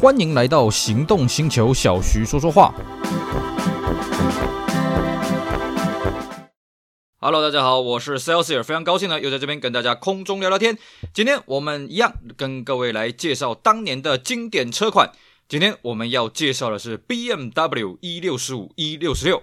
[0.00, 2.72] 欢迎来到行动星球，小徐说说话。
[7.16, 10.78] Hello，大家好，我是 Celsius，非常高兴呢，又在这边跟大家空中聊聊天。
[11.12, 15.10] 今天我们一样跟各位来介绍当年的经典车款。
[15.48, 19.42] 今天我们要介绍的是 BMW E65 E66。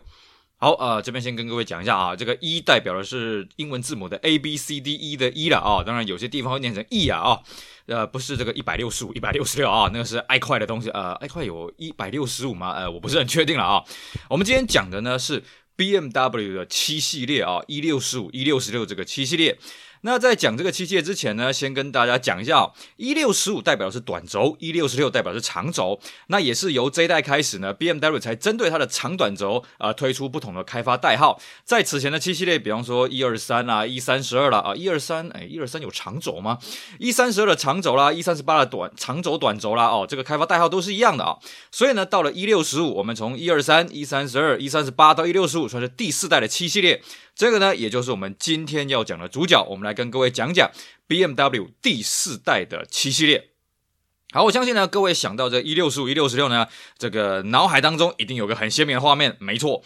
[0.57, 7.39] 好，呃，这边先跟各位讲一下啊，这个 E 代表的是英文字母的 A B C D E 的 E 了啊，当然有些地方会念成 E 啊啊，
[7.87, 12.71] 呃，不是这个一百六十五、一百六十六啊，那个是 i 快的东西，呃，i 快有一百六十五吗？
[12.71, 13.83] 呃，我不是很确定了啊。
[14.29, 15.43] 我们今天讲的呢是
[15.77, 19.57] BMW 的七系列啊一六十五、一六十六这个七系列。
[20.05, 25.99] 那在讲这个七系列之前呢，先跟大家讲一下哦，E65 代表是短轴，E66 代表是长轴。
[26.27, 31.41] 那也是由这一代开始呢，BMW 才针对它的长短轴啊、推出不同的开发代号。
[31.63, 36.59] 在此前的七系列，比方说 E23 啊、E32 啦啊、E23，哎，E23 有长轴吗
[36.99, 41.35] ？E32 的长轴啦，E38 的短长轴短轴啦，哦，这个开发代号都是一样的啊、
[41.71, 47.01] 所以呢，到了 E65，我们从 E23、E32、E38 到 E65，算是第四代的七系列。
[47.35, 49.61] 这个呢，也就是我们今天要讲的主角。
[49.63, 50.69] 我们来跟各位讲讲
[51.07, 53.49] BMW 第四代的七系列。
[54.31, 59.81] 好，我相信呢，各位想到这一六十五、一、六十六呢，这个脑海当中一定有个很鲜明的画面，没错。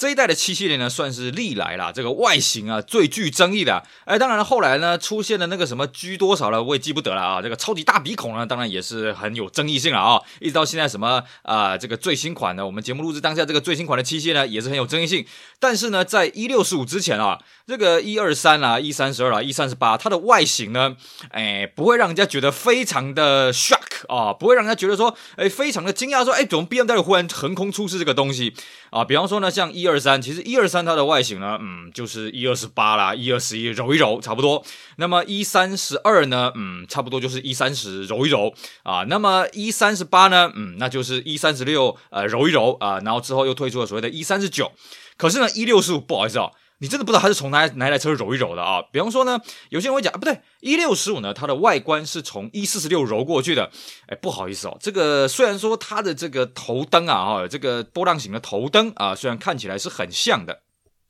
[0.00, 3.82] 这一代的七系列呢，算是历来啦这个外形啊最具争议的、啊。
[4.06, 7.42] 哎，当然了，后来呢出现了那个什么 G 多少了，我也记不得了啊。
[7.42, 10.18] 这个超级大鼻孔呢，当然也是很有争议性了啊。
[10.40, 15.26] 一直到现在什么啊、这个最新款的，我们节目录制当下这个最新款的七系呢，也是很有争议性。
[15.58, 20.96] 但是呢，在一六十五之前啊，这个一二三啦，一三十二啊、一三十八，它的外形呢，
[21.28, 28.54] 哎，不会让人家觉得非常的 shock 啊，不会让人家觉得说，哎，非常的惊讶，说，哎，怎么 BMW 忽然横空出世这个东西
[28.88, 29.04] 啊？
[29.04, 34.64] 比方说呢，像一二二三，其实一二三它的外形呢，嗯，就是一二十八啦一二十一揉一揉差不多。
[34.96, 39.04] 那么一三十二呢，嗯，差不多就是一三十揉一揉啊。
[39.08, 43.00] 那么一三十八呢，嗯，那就是一三十六呃揉一揉啊。
[43.04, 44.70] 然后之后又推出了所谓的一三十九。
[45.16, 48.82] 可是呢一六十五不好意思啊、哦，你真的不知道它是从哪哪台车揉一揉的啊？
[48.90, 53.70] 比方说呢，有些人会讲啊，不对，E 六十五呢，它的外观是从 E 四十六揉过去的。
[54.06, 60.60] 哎，不好意思哦，这个虽然说它的这个头灯啊，哈，这个波浪形的头灯啊，虽然看起来是很像的，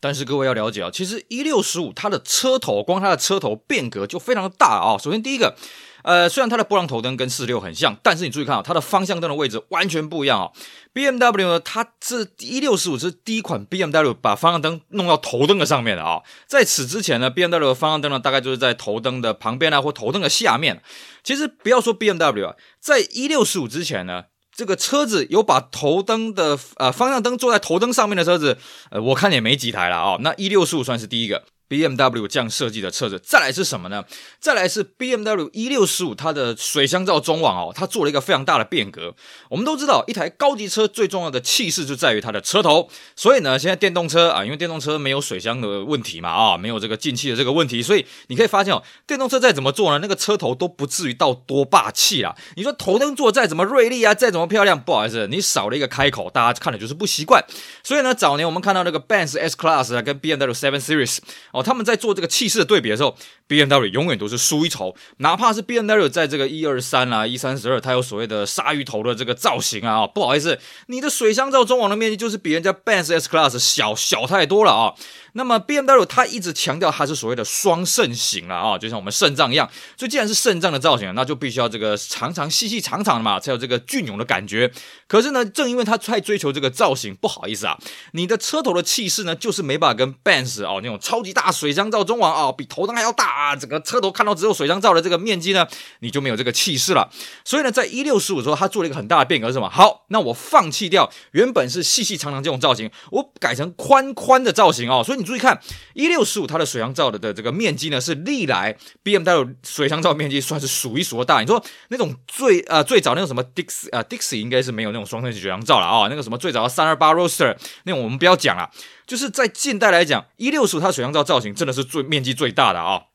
[0.01, 4.99] 但是各位要了解啊，其实 E 六十五它的车头，光它的车头变革就非常的大啊。
[4.99, 5.57] 首先第一个。
[6.03, 10.51] 呃，虽然它的波浪头灯跟四十六很像，但是你注意看啊，它的方向灯的位置完全不一样啊。
[10.93, 16.21] BMW 呢，它是 E65 是第一款 BMW 把方向灯弄到头灯的上面的啊。
[16.47, 20.83] 在此之前呢，BMW 的方向灯呢，大概就是在头灯的旁边啊，或头灯的下面。
[21.23, 24.25] 其实不要说 BMW 啊，在 E65 之前呢，
[24.55, 28.59] 这个车子有把头灯的呃方向灯做在头灯上面的车子，
[28.91, 30.17] 呃，我看也没几台了啊。
[30.21, 31.45] 那 E65 算是第一个。
[31.71, 34.05] BMW 这样设计的车子，再来是什么呢？
[34.41, 39.15] 再来是 BMW E65，它的水箱罩中网哦，它做了一个非常大的变革。
[39.49, 42.89] 我们都知道，一台高级车最重要的气势就在于它的车头。
[43.15, 52.35] 所以呢，现在电动车啊，因为电动车没有水箱的问题嘛，啊，没有这个进气的这个问题，所以你可以发现哦，电动车再怎么做呢，那个车头都不至于到多霸气啦。
[52.57, 57.41] 你说头灯做再怎么锐利啊，再怎么漂亮，不好意思，你少了一个开口，大家看了就是不习惯。
[57.85, 61.19] 所以呢，早年我们看到那个 Benz S Class 啊，跟 BMW 7 Series
[61.53, 61.60] 哦。
[61.63, 63.17] 他们在做这个气势的对比的时候
[63.49, 64.95] ，BMW 永远都是输一筹。
[65.19, 74.95] 哪怕是 BMW 在这个一二三啊、一三十二，它有所谓的鲨鱼头的这个造型啊，不好意思，你的水箱罩中网的面积就是比人家 Benz S Class 小小太多了啊。
[75.35, 79.71] 那么 BMW 它一直强调它是所谓的双肾型了啊，就像我们肾脏一样。
[79.97, 84.73] 所以既然是肾脏的造型，那就必须要这个长长细细长长的嘛，才有这个隽永的感觉。
[85.07, 87.79] 可是呢，正因为它太追求这个造型，不好意思啊，
[88.13, 95.67] 你的车头的气势呢，就是没办法跟 Benz 哦那种超级大水箱罩中网啊、比头灯还要大啊，整个车头看到只有水箱罩的这个面积呢，
[96.01, 97.11] 你就没有这个气势了。
[97.45, 99.69] 所以呢，在 E65 的时候，它做了一个很大的变革是什么？
[99.69, 105.03] 好，那我放弃掉原本是细细长长这种造型，我改成宽宽的造型哦。
[105.05, 105.61] 所以你注意看。
[105.95, 108.75] 一六十五，它的水箱罩的的这个面积呢，是历来
[109.05, 111.41] BMW 水箱罩面积算是数一数二大。
[111.41, 117.55] 你说那种最呃最早那种什么 Dix 啊、呃、Dixie 应该是没有那种双层水箱罩了啊、哦，那个什么最早的三二八 roaster
[117.85, 118.71] 那种我们不要讲了，
[119.11, 123.07] 就是在近代来讲，一六十五它水箱罩造型真的是最面积最大的啊、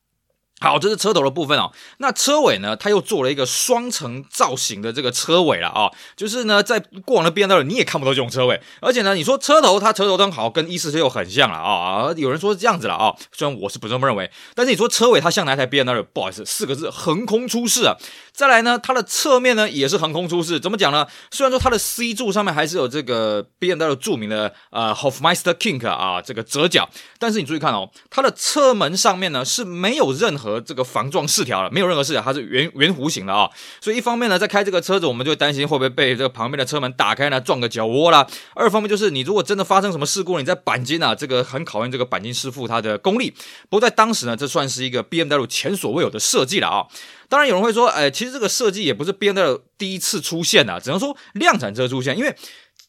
[0.61, 1.71] 好，这是车头的部分哦。
[1.97, 2.75] 那车尾呢？
[2.77, 8.59] 它又做了一个双层造型的这个车尾了啊、就是呢，在过往的 BMW 你也看不到这种车尾。
[8.79, 14.31] 而且呢，你说车头它车头灯好跟146很像了啊、有人说是这样子了啊、虽然我是不这么认为。
[14.53, 16.03] 但是你说车尾它像哪一台 BMW？
[16.13, 17.97] 不好意思，四个字：横空出世啊。
[18.31, 20.59] 再来呢，它的侧面呢也是横空出世。
[20.59, 21.05] 怎么讲呢？
[21.31, 33.49] 虽然说它的 C 柱上面还是有这个 BMW 著名的呃 Hofmeister Kink 啊这个折角，但是你注意看哦，它的侧门上面呢是没有任何何这个防撞饰条了，没有任何饰条，它是圆圆弧形的啊、
[33.81, 38.25] 所以一方面呢，在开这个车子，我们就担心会不会被这个旁边的车门打开呢，撞个脚窝啦。
[38.53, 43.31] 二方面就是你如果真的发生什么事故，你在钣金啊，这个很考验这个钣金师傅他的功力。
[43.69, 46.85] 不过在当时呢，这算是一个 BMW 前所未有的设计了啊、
[47.27, 52.35] 当然有人会说，哎，其实这个设计也不是 BMW 第一次出现啊，只能说量产车出现，因为。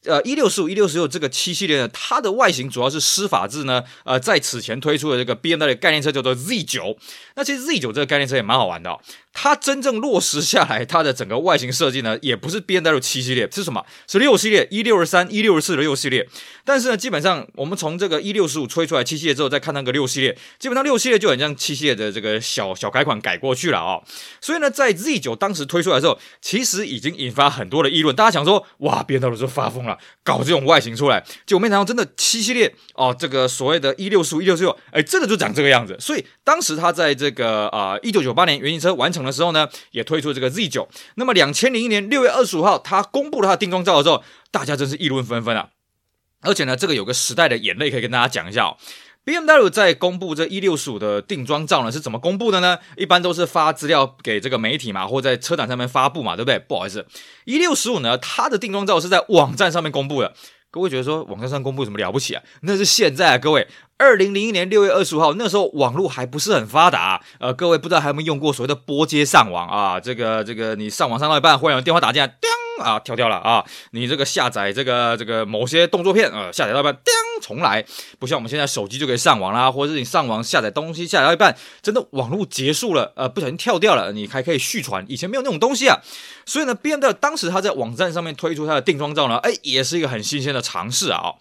[0.07, 6.97] 呃，一六四五、一六十六这个七系列呢，它的外形主要是施法制呢，呃，在此前推出的这个 BMW 的概念车叫做 Z 九。
[7.35, 8.99] 那其实 Z 九这个概念车也蛮好玩的。
[9.39, 13.85] 它真正落实下来，它的整个外形设计呢，也不是 BMW 七系列，是什么？
[14.09, 16.27] 是六系列，一六二三、一六二四的六系列。
[16.65, 24.03] 但是呢，基本上我们从这个一六十五推出来七系列之后，再看那个六系列，基本上六系列就很像七系列的这个小小改款改过去了啊、哦。
[24.41, 35.95] 所以呢，在 Z 九当时推出来的时候，其实已经引发很多的议论，大家想说，哇，BMW 就发疯了，搞这种外形出来，就没想到真的七系列哦，这个所谓的一六十五、一六十六，哎，真的就长这个样子。
[36.01, 40.89] 所以当时它在这个啊一九九八年原型车完成的时候呢，也推出这个 Z 九。
[41.17, 45.71] 那么两千零一年六月二十五号，他公布了他的定妆照的时候，大家真是议论纷纷啊！
[46.43, 48.77] 而且呢，这个有个时代的眼泪可以跟大家讲一下哦。
[49.25, 52.79] BMW 在公布这一六十五的定妆照呢，是怎么公布的呢？
[52.97, 56.59] 一般都是发资料给这个媒体嘛，或在车展上面发布嘛，对不对？
[56.61, 57.05] 不好意思，
[57.45, 60.33] 一六十五呢，它的定妆照是在网站上面公布的。
[60.77, 62.43] 各位觉得说网站上公布什么了不起啊？
[62.61, 63.67] 那是现在啊，各位。
[63.97, 69.99] 二零零一年六月二十五号，那时候网络还不是很发达，呃，各位不知道还有没有用过所谓的拨接上网啊？
[69.99, 73.65] 这个这个，你上网上到一半，忽然有电话打进来，叮啊，跳掉了啊！
[73.93, 77.15] 你这个下载这个这个某些动作片，呃，下载到一半，叮，
[77.47, 77.85] 从来，
[78.19, 85.97] 不像我们现在手机就可以上网啦，或者是你上网下载东西下载到一半，真的网络结束了，呃，不小心跳掉了，你还可以续传，以前没有那种东西啊，
[86.45, 91.35] 所以呢，BMW 当时他在网站上面推出他的定妆照呢，哎，也是一个很新鲜的尝试啊。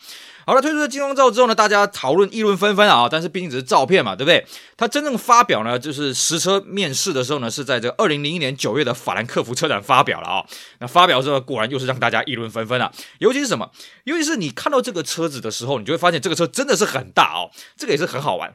[0.45, 3.09] 好了，推出了金光照之后呢，大家讨论议论纷纷啊。
[3.09, 4.45] 但是毕竟只是照片嘛，对不对？
[4.77, 10.45] 它真正发表呢，就是实车面试的时候呢，是在这个二零零一年九月的法兰克福车展发表了啊。
[10.79, 12.91] 那发表之后，果然又是让大家议论纷纷啊。
[13.17, 13.71] 尤其是什么？
[14.03, 17.49] 尤其是你看到这个车子的时候，你就会发现这个车真的是很大哦。
[17.75, 18.53] 这个也是很好玩。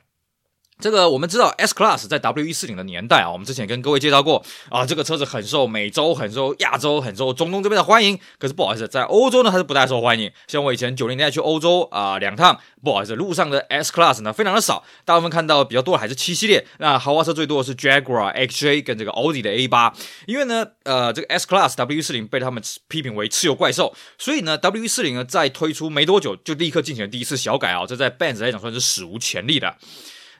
[0.81, 8.19] 这个我们知道，S Class 在 W140 的年代啊，我们之前跟各位介绍过啊，这个车子很受美洲、很受亚洲、很受中东这边的欢迎。
[8.38, 10.31] 可是不好意思，在欧洲呢，它是不太受欢迎。
[10.47, 16.67] 像我以前九零年代去欧洲啊两趟，不好意思，路上的 S Class 呢非常的少，大部分看到比较多的还是七系列。
[16.79, 19.93] 那豪华车最多的是 Jaguar XJ 跟这个奥迪的 A8。
[20.27, 29.77] 因为呢，呃，这个 S Class W140 被他们批评为汽油怪兽，所以呢，W140 呢在推出没多久就立刻进行了第一次小改啊，这在 Benz 来讲算是史无前例的。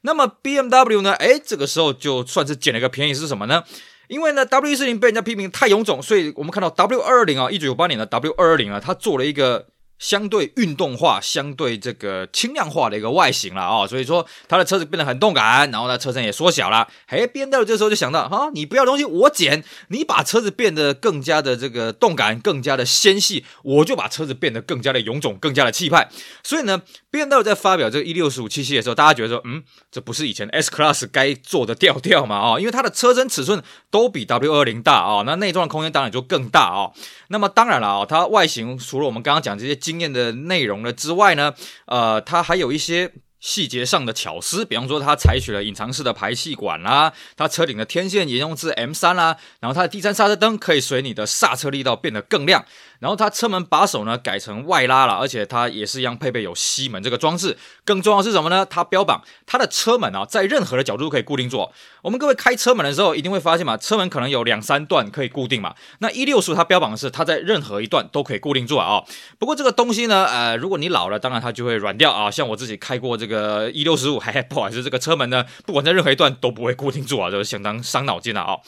[0.03, 1.13] 那么 BMW 呢？
[1.15, 3.65] 哎，这个时候就算是捡了个便宜，是什么呢？
[4.09, 9.67] 因为呢 W 四零被人家批评太臃肿，所以我们看到 W 二二零啊，一九九八年的 W 二二零啊，它做了一个。
[10.01, 16.89] 相对运动化、相对这个轻量化的一个外形了啊、哦，所以说它的车子变得很动感，然后呢车身也缩小了。
[17.07, 26.09] 嘿，BMW 这时候就想到，哈、啊，你不要东西我捡，你把车子变得更加的这个动感，更加的纤细，我就把车子变得更加的臃肿，更加的气派。
[26.43, 26.81] 所以呢
[27.13, 29.63] ，BMW 在发表这个一六十五七系的时候，大家觉得说，嗯，
[29.93, 32.37] 这不是以前 S Class 该做的调调嘛？
[32.37, 36.93] 啊、哦，因为它的车身尺寸都比 W220 大啊、哦，那内装的空间当然就更大啊、哦。
[37.29, 41.55] 那么当然了啊、哦，它外形除了我们刚刚讲这些经验的内容了之外呢，
[41.87, 43.13] 呃，它还有一些。
[43.43, 52.63] 细节上的巧思，比方说它采取了隐藏式的排气管啦，它车顶的天线沿用至 M 三啦，然后它的第三刹车灯可以随你的刹车力道变得更亮，
[53.01, 57.59] 然后它车门把手呢改成外拉了，而且它也是一样配备有吸门这个装置。
[57.85, 58.65] 更重要的是什么呢？
[58.65, 61.69] 它标榜它的车门啊，在任何的角度都可以固定住。
[62.03, 65.75] 我们各位开车门的时候一定会发现嘛，车门可能有两三段可以固定嘛。
[65.99, 69.03] 那一六十它标榜的是它在任何一段都可以固定住啊、
[69.39, 72.31] 不过这个东西呢，呃，如果你老了，当然它就会软掉啊。
[72.31, 73.71] 像我自己开过这个。
[73.71, 78.59] 一六十五，还不好意思，这个车门呢，不管在任何一段都不会固定住啊，这个相当伤脑筋了啊、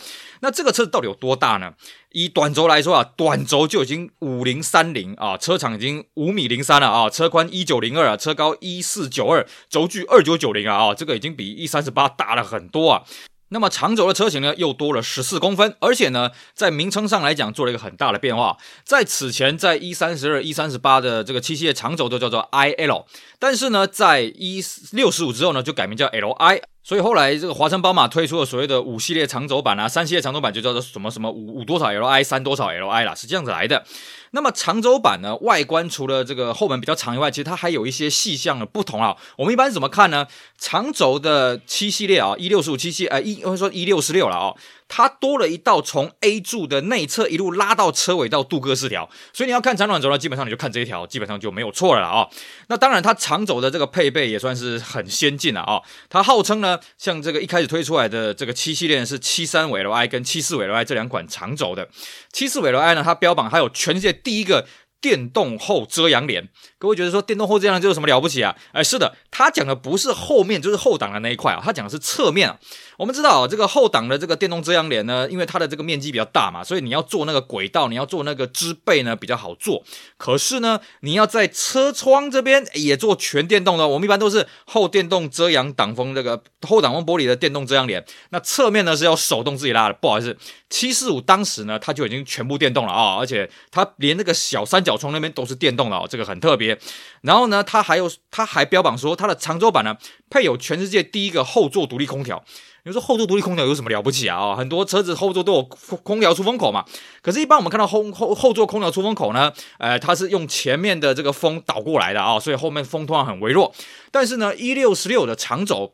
[0.40, 1.72] 那这个车子到底有多大呢？
[2.12, 13.02] 以短轴来说啊，短轴就已经五零三零啊，车长已经五米零三了啊，车宽一九零二啊，车高一四九二，轴距二九九零啊，啊，这个已经比一三十八大了很多啊。
[13.48, 18.56] 那么长轴的车型呢，又多了十四公分，而且呢，在名称上来讲，做了一个很大的变化。
[18.82, 23.04] 在此前，在一三十二、一三十八的这个七系列长轴都叫做 IL，
[23.38, 26.62] 但是呢，在一六十五之后呢，就改名叫 LI。
[26.84, 33.84] 所以后来这个华晨宝马推出了所谓的五系列长轴版啊，三系列长轴版就叫做什么什么五五多少 LI，三多少 LI 啦，是这样子来的。
[34.32, 39.16] 那么长轴版呢，外观除了这个后门比较长以外，其实它还有一些细项的不同啊。
[39.36, 40.26] 我们一般是怎么看呢？
[40.58, 44.54] 长轴的七系列啊，一六十五七系，呃，一或者说一六十六了啊。
[44.94, 52.28] 它多了一道从 A 柱的内侧一路拉到车尾到镀铬饰条，所以你要看长短轴呢，基本上你就看这一条，基本上就没有错了啊、
[52.68, 55.80] 那当然，它长轴的这个配备也算是很先进了啊、
[56.10, 61.88] 它号称呢，像这个一开始推出来的这个七系列是七三尾 Li 跟七四尾 Li 这两款长轴的，
[62.30, 64.66] 七四尾 Li 呢，它标榜还有全世界第一个。
[65.02, 68.54] 电动后遮阳帘，各位觉得说电动后遮阳帘就有什么了不起啊？
[68.70, 72.56] 哎，是的，它讲的不是后面，就是后挡的那一块啊，它讲的是侧面啊。
[72.98, 79.82] 我们知道这个后挡的这个电动遮阳帘呢，因为它的这个面积比较大嘛，所以你要做那个轨道，你要做那个支背呢比较好做。
[80.16, 89.94] 可是呢，你要在车窗这边也做全电动的，我们一般都是后电动遮阳挡风这个后挡风玻璃的电动遮阳帘，那侧面呢是要手动自己拉的。
[89.94, 90.36] 不好意思，
[90.68, 96.78] 七四五当时呢它就已经全部电动了啊，而且它连那个小三角窗那边都是电动的哦，这个很特别。
[97.22, 99.96] 然后呢，它还有它还标榜说它的长轴版呢
[100.32, 102.42] 配有全世界第一个后座独立空调。
[102.84, 104.56] 你说后座独立空调有什么了不起啊？
[104.56, 106.84] 很多车子后座都有空调出风口嘛。
[107.20, 113.72] 可是，一般我们看到后后后座空调出风口呢，呃，它是用前面的这个风导过来的啊，所以后面风通常很微弱。
[114.10, 115.92] 但是呢，一六十六的长轴。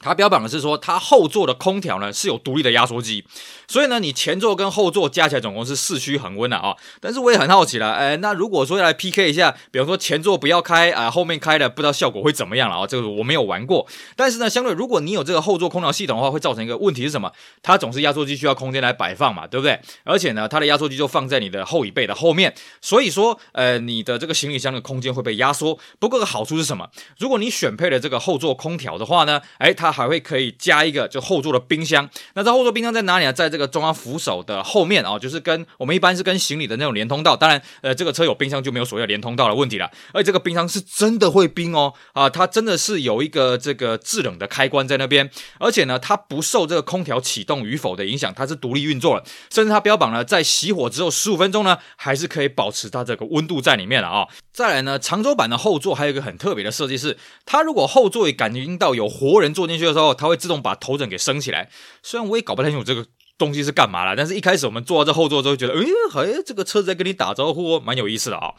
[0.00, 3.24] 它标榜的是说，它后座的空调呢是有独立的压缩机，
[3.66, 6.76] 所以呢，你前座跟后座加起来总共是四驱恒温的啊。
[7.00, 12.86] 但是我也很好奇了，哎，那如果说要来 PK 一下，比方说前座不要开啊，后面开的，不知道效果会怎么样了啊？
[12.86, 13.86] 这个我没有玩过。
[14.14, 17.32] 但是呢，相对如果你有这个后座空调系统的话，会造成一个问题是什么？
[17.62, 19.80] 它总是压缩机需要空间来摆放嘛，对不对？
[20.04, 25.78] 而且呢，它的压缩机就放在你的后椅背的后面，所以说，呃，你的这个行李箱的空间会被压缩。
[25.98, 26.88] 不过个好处是什么？
[27.18, 33.32] 如果你选配了这个后座空调的话呢，哎，它它还会可以加一个就后座的冰箱，那这后座冰箱在哪里呢？
[33.32, 37.34] 在这个中央扶手的后面啊，就是跟我们一般是跟行李的那种连通道。
[37.34, 39.90] 当然，呃，这个车有冰箱就没有所谓的连通道的问题了。
[40.12, 49.24] 而且这个冰箱是真的会冰哦，啊，它真的是有一个这个制冷的开关在那边，而且呢，它不受这个空调启动与否的影响，它是独立运作的。
[49.50, 54.28] 甚至它标榜呢，在熄火之后十五分钟呢，还是可以保持它这个温度在里面了啊。
[54.52, 57.16] 再来呢，长轴版的后座还有一个很特别的设计是，
[57.46, 61.70] 它如果后座也感应到有活人坐进去的时候，它会自动把头枕给升起来。
[62.02, 63.06] 虽然我也搞不太清楚这个
[63.38, 68.52] 东西是干嘛啦，但是一开始我们坐到这后座之后，觉得，哎，好像这个车子在跟你打招呼，蛮有意思的啊。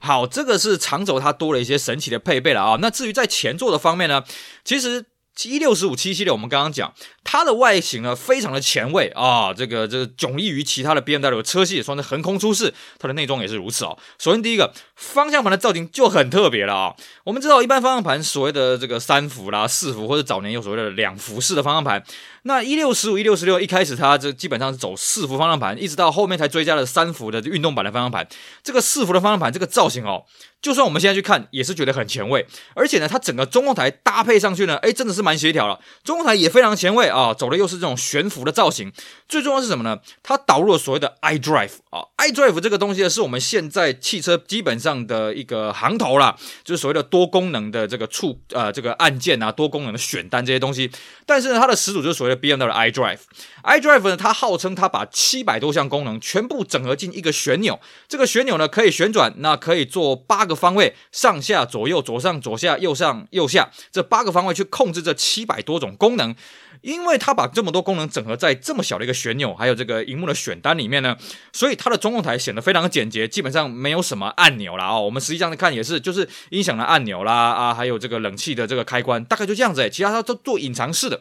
[0.00, 2.78] 好，这个是长轴它多了一些神奇的配备了啊。
[2.80, 4.24] 那至于在前座的方面呢，
[4.64, 5.06] 其实。
[5.34, 12.72] 七六十五七系列，我们刚刚讲它的外形呢，非常的前卫啊，这个这个迥异于其他的 BMW 车系，也算是横空出世。
[12.98, 13.98] 它的内装也是如此哦。
[14.18, 16.94] 首先第一个方向盘的造型就很特别了啊。
[17.24, 22.04] 我们知道一般方向盘所谓的这个三幅啦、四幅，或者早年有所谓的两幅式的方向盘。
[22.46, 28.28] 那一六十五、一六十六一开始它这基本上是走四幅方向盘，一直到后面才追加了三幅的运动版的方向盘。
[28.62, 30.24] 这个四幅的方向盘这个造型哦。
[30.60, 35.78] 就算我们现在去看，也是觉得很前卫，而且呢，它整个中控台搭配上去呢，哎，真的是蛮协调了。
[36.02, 38.90] 中控台也非常前卫啊，走的又是这种悬浮的造型。
[39.28, 39.98] 最重要是什么呢？
[40.22, 50.90] 它导入了所谓的 iDrive 啊，iDrive 这个东西呢，是我们现在汽车基本上的一个行头啦，就是所谓的多功能的这个触呃这个按键啊，多功能的选单这些东西。
[51.26, 53.20] 但是呢，它的始祖就是所谓的 BMW 的 iDrive。
[53.62, 60.54] iDrive 呢，它号称它把七百多项功能全部整合进一个旋钮，这个旋钮呢可以旋转，那可以做八个。
[60.64, 66.34] 方位上下左右左上左下右上右下这八个方位去控制这七百多种功能，
[66.80, 71.16] 因为它把这么多功能整合在这么小的一个旋钮，还有这个荧幕的选单里面呢，
[71.52, 75.02] 所以它的中控台显得非常的简洁，基本上没有什么按钮了哦。
[75.02, 81.20] 我们实际上看也是，就是音响的按钮啦啊，还有这个冷气的这个开关，大概就这样子诶，其他它都做隐藏式的。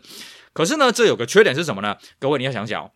[0.53, 1.97] 可是呢，这有个缺点是什么呢？
[2.19, 2.91] 各位你要想想。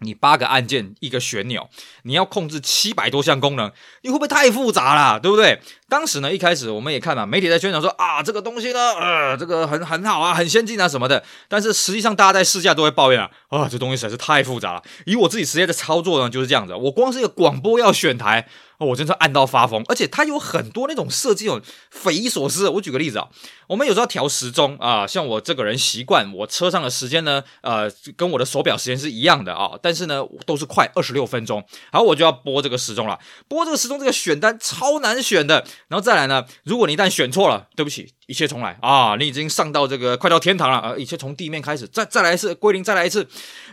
[0.00, 1.68] 你八个按键一个旋钮，
[2.04, 5.18] 你要控制七百多项功能，你会不会太复杂了？
[5.18, 5.60] 对不对？
[5.88, 11.24] 当时呢，一开始我们也看嘛，媒体在宣传说啊，这个东西呢，呃，这个很很好啊，很先进啊什么的。
[11.48, 14.80] 但是实际上，大家在试驾都会抱怨啊，啊，这东西实在是太复杂了。
[15.04, 18.48] 以我自己实际的操作呢，就是这样子，我光是一个广播要选台。
[18.86, 22.68] 我真是按到发疯，而且它有很多那种设计，有匪夷所思。
[22.68, 23.28] 我举个例子啊，
[23.66, 33.18] 我们有时候要调时钟啊，像我这个人习惯，我车上的时间呢，呃，跟我的手表时间是一样的啊，但是呢，都是快二十六分钟，然后我就要拨这个时钟了，
[33.48, 38.12] 拨这个时钟这个选单超难选的，然后再来呢，如果你一旦选错了，对不起。
[38.28, 39.16] 一切重来啊！
[39.18, 40.94] 你已经上到这个快到天堂了啊！
[40.98, 43.26] 一切从地面开始，再再来一次归零，再来一次。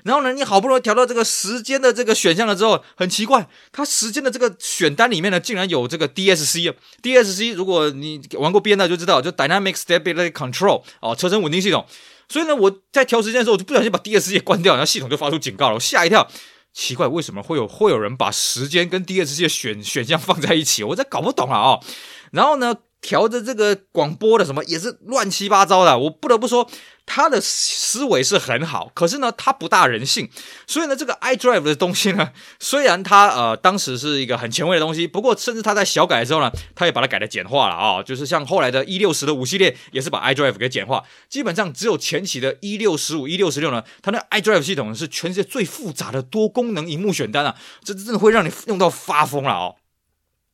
[0.05, 11.85] 然后呢，你好不容易调到这个时间的这个选项了之后，很奇怪，它时间的这个选单里面呢，竟然有这个 DSC 啊！DSC 如果你玩过 BMW 就知道，就 Dynamic Stability Control 哦，车身稳定系统。
[12.29, 16.25] 所以呢，我在调时间的时候，我就不小心把 DSC 关掉，然后系统就发出警告了，我吓一跳。
[16.71, 20.81] 奇怪，为什么会有会有人把时间跟 DSC 的选选项放在一起？
[20.85, 21.83] 我这搞不懂了啊、哦！
[22.31, 22.73] 然后呢？
[23.05, 25.95] 调的这个广播的什么也是乱七八糟的。
[25.99, 26.67] 我不得不说，
[27.05, 30.27] 他的思维是很好，可是呢，他不大人性。
[30.65, 41.03] 所以呢，这个 iDrive 的东西呢， 虽然它呃当时是一个很前卫的东西，不过甚至他在小改的时候呢，他也把它改的简化了啊、就是像后来的一六十的五系列，也是把 iDrive 给简化。
[41.29, 49.75] 基本上只有前期的一六十五、一六十六呢，它那 iDrive 系统是全世界最复杂的多功能荧幕选单啊，这真的会让你用到发疯了哦。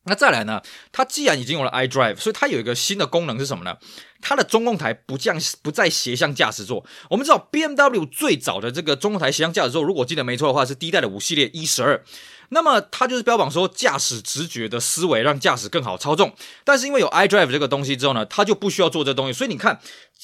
[0.04, 0.60] 那再来呢？
[0.90, 3.76] 它既然已经有了 iDrive，所以它有一个新的功能是什么呢？
[4.20, 6.84] 它的中控台不降不再斜向驾驶座。
[7.10, 12.04] 我们知道 BMW 最早的这个中控台斜向驾驶座，如果记得没错的话，是第一代的五系列 E 十二。
[12.52, 16.32] 那么它就是标榜说驾驶直觉的思维，让驾驶更好操纵。
[16.64, 19.32] 但是因为有 iDrive 这个东西之后呢，它就不需要做这东西。
[19.32, 19.80] 所以你看，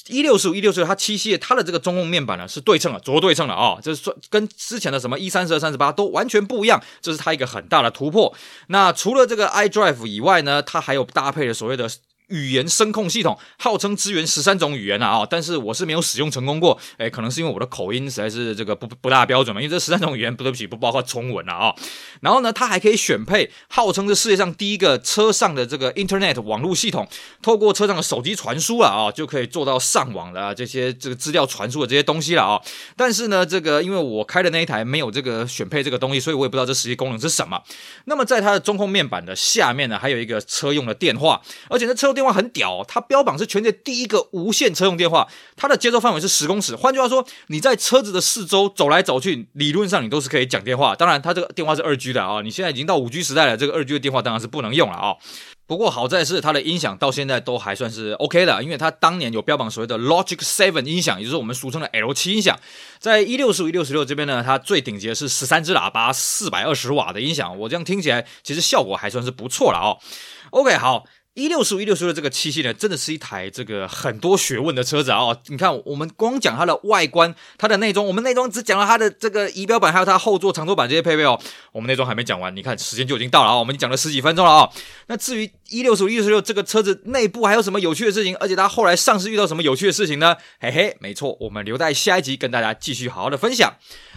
[0.07, 8.35] 一六十五、一六十六，它七系列它的这个中控面板呢是对称的，左右对称的啊，这是说跟之前的什么一三十二、三十八都完全不一样，这是它一个很大的突破。
[8.67, 11.89] 那除了这个 iDrive 以外呢，它还有搭配的所谓的。
[12.29, 21.75] 语言声控系统号称支援十三种语言啊，但是我是没有使用成功过，诶，可能是因为我的口音实在是这个不不大标准嘛，因为这十三种语言不对不起不包括中文了啊。
[22.21, 27.07] 然后呢，它还可以选配号称是世界上第一个车上的这个 Internet 网络系统，
[27.41, 32.61] 透过车上的手机传输了啊，就可以做到上网的这些这个资料传输的这些东西了啊。
[32.95, 37.61] 但是呢，这个因为我开的那一台没有这个选配这个东西，所以我也不知道这实际功能是什么。
[38.05, 46.75] 那么在它的中控面板的下面呢，还有一个车用的电话，而且这车用电话很屌，它标榜是全世界第一个无线车用电话，它的接收范围是十公尺。
[46.75, 50.93] 换句话说，你在车子的四周走来走去，理论上你都是可以讲电话。
[50.93, 55.15] 当然，它这个电话是二 G 的啊，你现在已经到五 G 时代了，这个二 G 的电话当然是不能用了啊。
[55.65, 62.59] 不过好在是它的音响到现在都还算是 OK 的，因为它当年有标榜所谓的 Logic 7音响，也就是我们俗称的 L7 音响。
[62.97, 67.57] 在一六十五、一六十六这边呢，它最顶级的是十三支喇叭，四百二十瓦的音响。
[67.59, 69.99] 我这样听起来，其实效果还算是不错了哦。
[70.49, 71.05] OK，好。
[71.35, 81.39] 一六十五、一六十六这个七系呢，真的是一台这个很多学问的车子啊、你看，我们光讲它的外观、它的内装，我们内装只讲了它的这个仪表板，还有它后座、长座板这些配备哦。
[81.71, 84.69] 我们内装还没讲完，你看时间就已经到了啊、我们已经讲了十几分钟了啊、
[85.07, 90.35] 那至于一六十五、一六十六这个车子内部还有什么有趣的事情，而且它后来上市遇到什么有趣的事情呢？
[90.59, 93.73] 嘿嘿，没错，我们留在下一集跟大家继续好好的分享。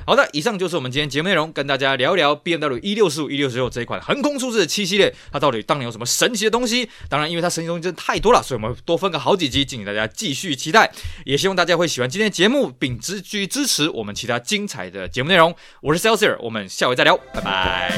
[0.06, 6.88] 好的，以上就是我们今天节目内容，跟大家聊一聊 BMW 一六十五、一六十六这一款横空出世的七系列，它到底当年有什么神奇的东西？
[7.08, 10.90] 当然，因为它神奇东西真的太多了，所以我们多分个好几集，敬请大家继续期待。
[11.24, 15.54] 也希望大家会喜欢今天的节目，并继续支持我们其他精彩的节目内容。
[15.80, 17.92] 我是 Celsius，我们下回再聊，拜拜。